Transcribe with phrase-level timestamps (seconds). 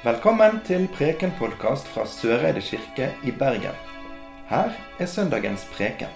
[0.00, 3.76] Velkommen til Preken-podkast fra Søreide kirke i Bergen.
[4.48, 6.08] Her er søndagens preken.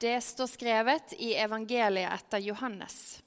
[0.00, 3.20] Det står skrevet i evangeliet etter Johannes.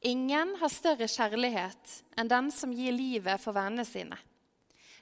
[0.00, 4.16] Ingen har større kjærlighet enn den som gir livet for vennene sine.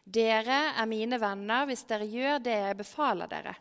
[0.02, 3.60] Dere er mine venner hvis dere gjør det jeg befaler dere.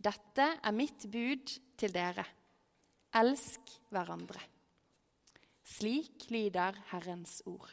[0.00, 2.24] Dette er mitt bud til dere.
[3.20, 4.40] Elsk hverandre.
[5.66, 7.68] Slik lyder Herrens ord.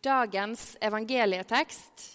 [0.00, 2.06] Dagens evangelietekst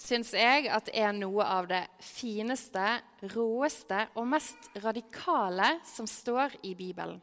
[0.00, 2.86] syns jeg at er noe av det fineste,
[3.34, 7.18] råeste og mest radikale som står i Bibelen.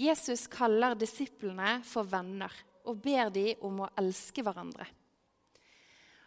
[0.00, 2.56] Jesus kaller disiplene for venner
[2.88, 4.86] og ber de om å elske hverandre.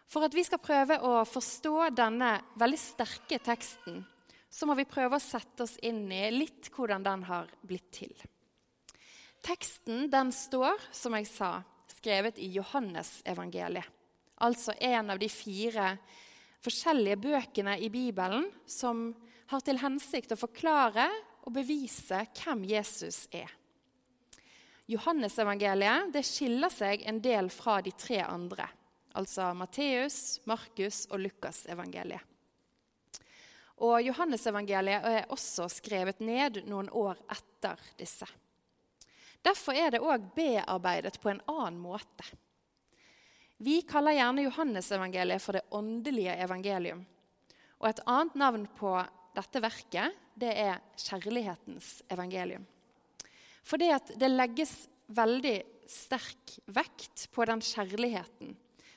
[0.05, 4.03] For at vi skal prøve å forstå denne veldig sterke teksten,
[4.49, 8.13] så må vi prøve å sette oss inn i litt hvordan den har blitt til.
[9.45, 11.57] Teksten den står, som jeg sa,
[11.91, 13.91] skrevet i Johannesevangeliet.
[14.45, 15.93] Altså en av de fire
[16.65, 19.09] forskjellige bøkene i Bibelen som
[19.51, 21.05] har til hensikt å forklare
[21.45, 23.51] og bevise hvem Jesus er.
[24.85, 28.67] Johannesevangeliet det skiller seg en del fra de tre andre,
[29.17, 32.21] altså Matteus, Markus og Lukasevangeliet.
[33.81, 38.27] Og Johannesevangeliet er også skrevet ned noen år etter disse.
[39.45, 42.29] Derfor er det òg bearbeidet på en annen måte.
[43.57, 47.03] Vi kaller gjerne Johannesevangeliet for det åndelige evangelium.
[47.81, 48.95] Og et annet navn på
[49.35, 52.65] dette verket det er kjærlighetens evangelium.
[53.65, 54.73] Fordi at det legges
[55.15, 55.57] veldig
[55.89, 58.53] sterk vekt på den kjærligheten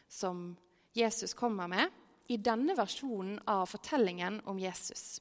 [0.08, 0.52] som
[0.96, 1.88] Jesus kommer med
[2.28, 5.20] i denne versjonen av fortellingen om Jesus.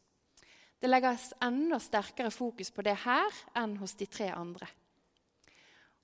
[0.80, 4.68] Det legges enda sterkere fokus på det her enn hos de tre andre.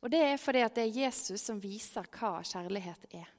[0.03, 3.29] Og Det er fordi det er Jesus som viser hva kjærlighet er.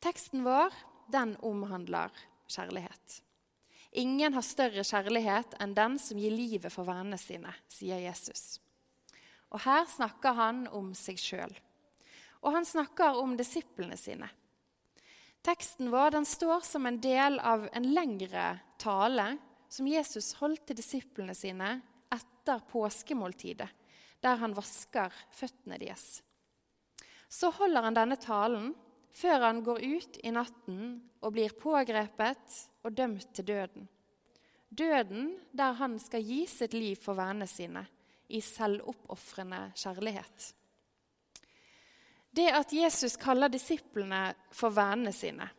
[0.00, 0.72] Teksten vår
[1.12, 2.12] den omhandler
[2.48, 3.20] kjærlighet.
[3.92, 8.56] Ingen har større kjærlighet enn den som gir livet for vennene sine, sier Jesus.
[9.52, 11.52] Og her snakker han om seg sjøl.
[12.40, 14.30] Og han snakker om disiplene sine.
[15.44, 18.46] Teksten vår den står som en del av en lengre
[18.80, 19.34] tale
[19.72, 21.74] som Jesus holdt til disiplene sine
[22.12, 23.68] etter påskemåltidet,
[24.22, 26.22] der han vasker føttene deres.
[27.28, 28.72] Så holder han denne talen
[29.12, 30.84] før han går ut i natten
[31.20, 33.88] og blir pågrepet og dømt til døden.
[34.72, 37.84] Døden der han skal gi sitt liv for vennene sine
[38.32, 40.52] i selvoppofrende kjærlighet.
[42.32, 45.50] Det at Jesus kaller disiplene for vennene sine,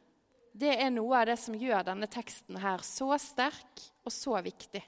[0.54, 4.82] det er noe av det som gjør denne teksten her så sterk og så viktig.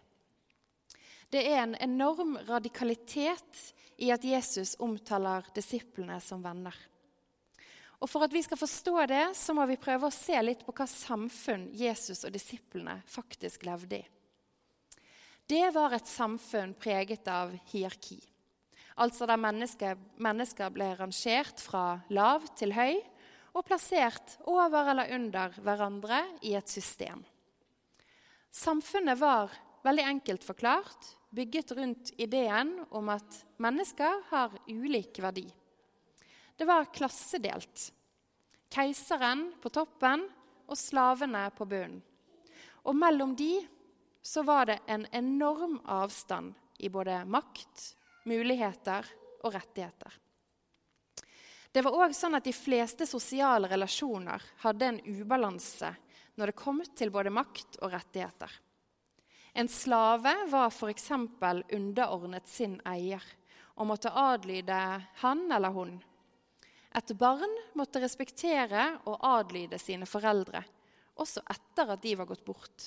[1.29, 3.62] Det er en enorm radikalitet
[3.97, 6.75] i at Jesus omtaler disiplene som venner.
[8.03, 10.73] Og For at vi skal forstå det, så må vi prøve å se litt på
[10.75, 14.06] hva samfunn Jesus og disiplene faktisk levde i.
[15.45, 18.17] Det var et samfunn preget av hierarki.
[18.97, 22.95] Altså der mennesker, mennesker ble rangert fra lav til høy
[23.56, 27.22] og plassert over eller under hverandre i et system.
[28.56, 29.53] Samfunnet var
[29.85, 35.45] veldig enkelt forklart bygget rundt ideen om at mennesker har ulik verdi.
[36.56, 37.92] Det var klassedelt.
[38.72, 40.25] Keiseren på toppen
[40.66, 42.02] og slavene på bunnen.
[42.86, 43.66] Og mellom de
[44.22, 49.07] så var det en enorm avstand i både makt, muligheter
[49.44, 50.13] og rettigheter.
[51.72, 55.92] Det var òg sånn at de fleste sosiale relasjoner hadde en ubalanse
[56.40, 58.51] når det kom til både makt og rettigheter.
[59.56, 61.12] En slave var f.eks.
[61.72, 63.24] underordnet sin eier
[63.75, 64.80] og måtte adlyde
[65.22, 65.98] han eller hun.
[66.95, 70.62] Et barn måtte respektere og adlyde sine foreldre,
[71.19, 72.86] også etter at de var gått bort.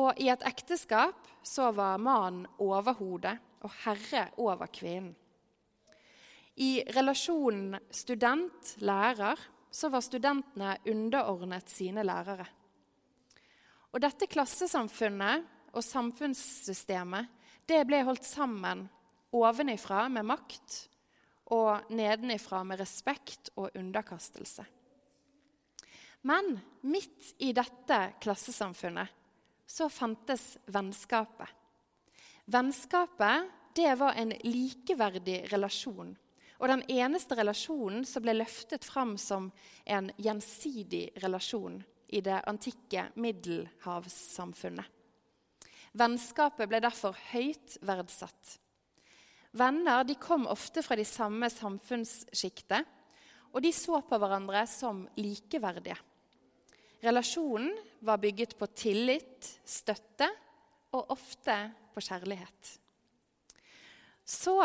[0.00, 5.14] Og i et ekteskap så var mannen overhodet og herre over kvinnen.
[6.58, 9.38] I relasjonen student-lærer
[9.70, 12.48] så var studentene underordnet sine lærere.
[13.94, 17.28] Og dette klassesamfunnet og samfunnssystemet
[17.68, 18.86] det ble holdt sammen
[19.30, 20.87] ovenifra med makt
[21.54, 24.64] og nedenifra med respekt og underkastelse.
[26.28, 29.14] Men midt i dette klassesamfunnet
[29.68, 31.48] så fantes vennskapet.
[32.48, 36.16] Vennskapet det var en likeverdig relasjon.
[36.58, 39.50] Og den eneste relasjonen som ble løftet fram som
[39.86, 41.78] en gjensidig relasjon
[42.08, 44.86] i det antikke middelhavssamfunnet.
[45.98, 48.58] Vennskapet ble derfor høyt verdsatt.
[49.58, 52.84] Venner de kom ofte fra de samme samfunnssjiktet,
[53.48, 55.96] og de så på hverandre som likeverdige.
[57.02, 57.72] Relasjonen
[58.04, 60.28] var bygget på tillit, støtte
[60.94, 61.56] og ofte
[61.94, 62.74] på kjærlighet.
[64.28, 64.60] Så,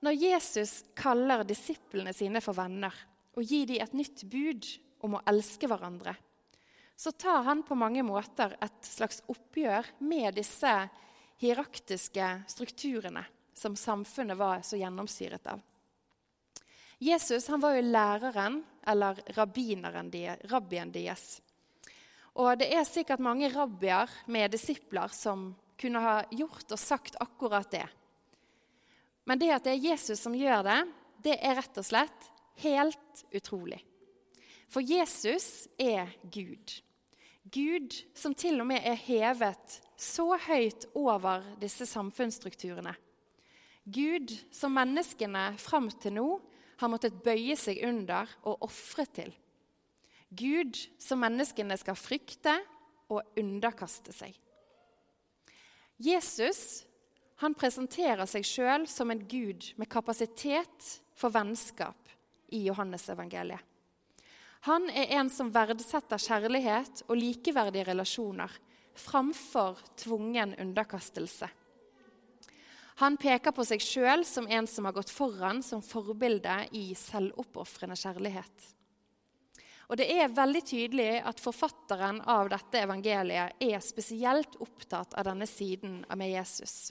[0.00, 2.94] når Jesus kaller disiplene sine for venner
[3.36, 4.70] og gir dem et nytt bud
[5.04, 6.16] om å elske hverandre,
[6.96, 10.72] så tar han på mange måter et slags oppgjør med disse
[11.42, 13.26] hieraktiske strukturene
[13.56, 15.60] som samfunnet var så gjennomsyret av.
[16.98, 20.10] Jesus han var jo læreren, eller rabbineren,
[20.48, 21.40] rabbien deres.
[22.36, 25.50] Og det er sikkert mange rabbier med disipler som
[25.80, 27.86] kunne ha gjort og sagt akkurat det.
[29.24, 30.80] Men det at det er Jesus som gjør det,
[31.24, 32.28] det er rett og slett
[32.62, 33.80] helt utrolig.
[34.68, 36.76] For Jesus er Gud.
[37.52, 42.94] Gud som til og med er hevet så høyt over disse samfunnsstrukturene
[43.86, 46.28] Gud som menneskene fram til nå
[46.80, 49.30] har måttet bøye seg under og ofre til.
[50.34, 52.56] Gud som menneskene skal frykte
[53.06, 54.34] og underkaste seg.
[56.02, 56.82] Jesus
[57.40, 62.08] han presenterer seg sjøl som en gud med kapasitet for vennskap
[62.52, 63.60] i Johannesevangeliet.
[64.66, 68.50] Han er en som verdsetter kjærlighet og likeverdige relasjoner
[68.96, 71.46] framfor tvungen underkastelse.
[73.02, 77.96] Han peker på seg sjøl som en som har gått foran som forbilde i selvoppofrende
[78.00, 78.70] kjærlighet.
[79.86, 85.46] Og Det er veldig tydelig at forfatteren av dette evangeliet er spesielt opptatt av denne
[85.46, 86.90] siden med Jesus.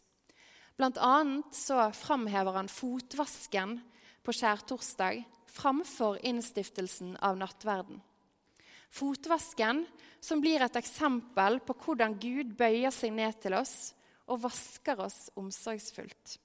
[0.78, 3.80] Blant annet så framhever han fotvasken
[4.24, 8.00] på skjærtorsdag framfor innstiftelsen av nattverden.
[8.96, 9.84] Fotvasken
[10.24, 13.96] som blir et eksempel på hvordan Gud bøyer seg ned til oss
[14.31, 16.39] og vasker oss omsorgsfullt.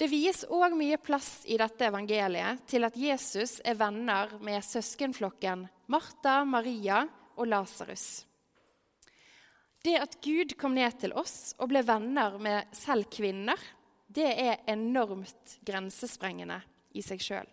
[0.00, 5.66] Det vies òg mye plass i dette evangeliet til at Jesus er venner med søskenflokken
[5.92, 7.02] Martha, Maria
[7.36, 8.24] og Lasarus.
[9.84, 13.60] Det at Gud kom ned til oss og ble venner med selv kvinner,
[14.08, 16.58] det er enormt grensesprengende
[16.96, 17.52] i seg sjøl.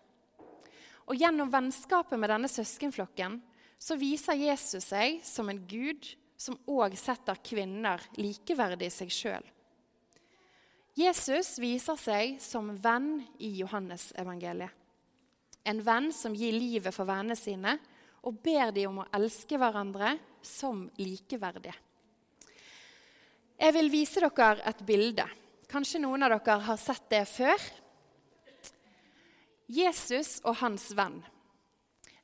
[1.08, 3.40] Og gjennom vennskapet med denne søskenflokken
[3.80, 9.46] så viser Jesus seg som en gud som òg setter kvinner likeverdig seg sjøl.
[10.98, 14.72] Jesus viser seg som venn i Johannesevangeliet.
[15.68, 17.76] En venn som gir livet for vennene sine
[18.26, 21.76] og ber de om å elske hverandre som likeverdige.
[23.58, 25.26] Jeg vil vise dere et bilde.
[25.68, 27.62] Kanskje noen av dere har sett det før.
[29.68, 31.18] Jesus og hans venn.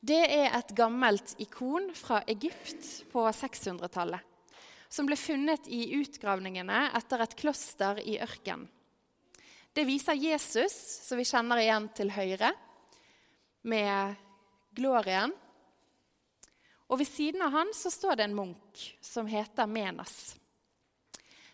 [0.03, 4.19] Det er et gammelt ikon fra Egypt på 600-tallet.
[4.91, 8.67] Som ble funnet i utgravningene etter et kloster i ørkenen.
[9.74, 10.75] Det viser Jesus,
[11.07, 12.51] som vi kjenner igjen til høyre,
[13.63, 14.19] med
[14.75, 15.31] glorien.
[16.91, 20.36] Og ved siden av han så står det en munk som heter Menas.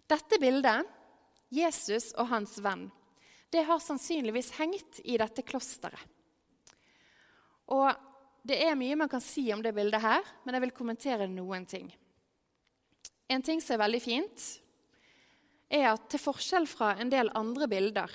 [0.10, 0.89] Dette bildet,
[1.53, 2.89] Jesus og hans venn,
[3.53, 6.01] det har sannsynligvis hengt i dette klosteret.
[7.70, 8.09] Og
[8.43, 11.65] det er mye man kan si om det bildet her, men jeg vil kommentere noen
[11.69, 11.89] ting.
[13.29, 14.46] En ting som er veldig fint,
[15.69, 18.10] er at til forskjell fra en del andre bilder,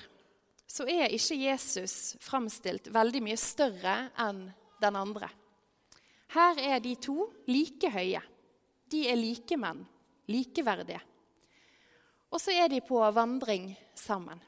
[0.67, 4.47] så er ikke Jesus framstilt veldig mye større enn
[4.81, 5.29] den andre.
[6.35, 8.19] Her er de to like høye.
[8.91, 9.85] De er like menn,
[10.27, 10.99] likeverdige.
[12.33, 14.41] Og så er de på vandring sammen.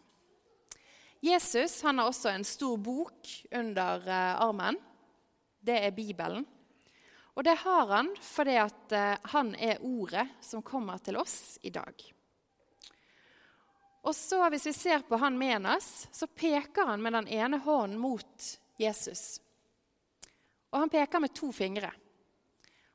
[1.24, 4.78] Jesus har også en stor bok under eh, armen
[5.68, 6.46] det er Bibelen.
[7.38, 11.70] Og det har han fordi at eh, han er ordet som kommer til oss i
[11.70, 11.94] dag.
[14.08, 18.00] Og så Hvis vi ser på han Menas, så peker han med den ene hånden
[18.00, 18.48] mot
[18.80, 19.42] Jesus.
[20.72, 21.92] Og han peker med to fingre.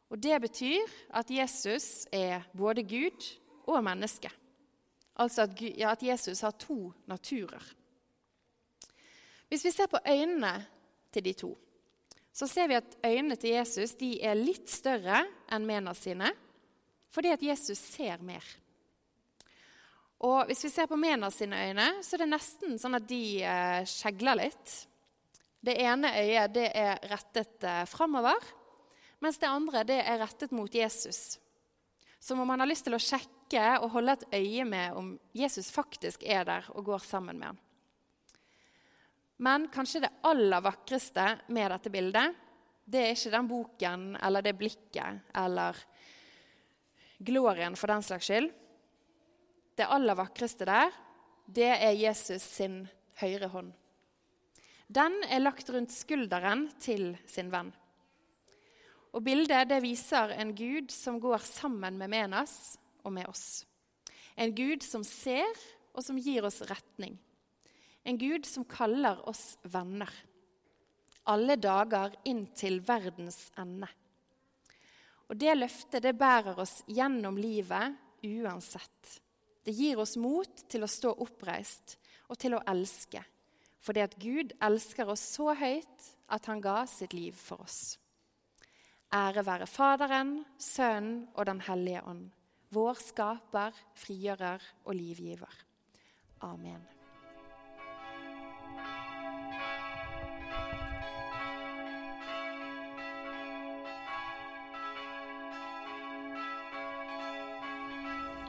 [0.09, 3.29] Og Det betyr at Jesus er både Gud
[3.67, 4.31] og menneske.
[5.17, 7.63] Altså at, at Jesus har to naturer.
[9.49, 10.67] Hvis vi ser på øynene
[11.13, 11.59] til de to,
[12.33, 15.21] så ser vi at øynene til Jesus de er litt større
[15.53, 16.33] enn Mena sine,
[17.13, 18.45] fordi at Jesus ser mer.
[20.23, 23.43] Og Hvis vi ser på Mena sine øyne, så er det nesten sånn at de
[23.43, 24.75] eh, skjegler litt.
[25.63, 28.39] Det ene øyet det er rettet eh, framover,
[29.23, 31.41] mens det andre det er rettet mot Jesus.
[32.23, 35.69] Som om han har lyst til å sjekke og holde et øye med om Jesus
[35.75, 37.61] faktisk er der og går sammen med han.
[39.43, 42.35] Men kanskje det aller vakreste med dette bildet,
[42.85, 45.79] det er ikke den boken eller det blikket eller
[47.23, 48.51] glorien for den slags skyld.
[49.75, 50.93] Det aller vakreste der,
[51.47, 52.85] det er Jesus sin
[53.19, 53.73] høyre hånd.
[54.93, 57.73] Den er lagt rundt skulderen til sin venn.
[59.13, 63.65] Og Bildet det viser en Gud som går sammen med Menas og med oss.
[64.37, 65.51] En Gud som ser,
[65.93, 67.19] og som gir oss retning.
[68.05, 70.11] En Gud som kaller oss venner.
[71.31, 73.89] Alle dager inn til verdens ende.
[75.31, 77.95] Og Det løftet det bærer oss gjennom livet
[78.27, 79.21] uansett.
[79.65, 81.97] Det gir oss mot til å stå oppreist
[82.29, 83.23] og til å elske.
[83.83, 87.97] Fordi at Gud elsker oss så høyt at han ga sitt liv for oss.
[89.13, 92.31] Ære være Faderen, Sønnen og Den hellige ånd,
[92.73, 95.63] vår skaper, frigjører og livgiver.
[96.49, 97.02] Amen.